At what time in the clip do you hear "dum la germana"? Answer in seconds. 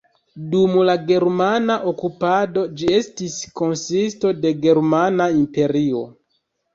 0.51-1.75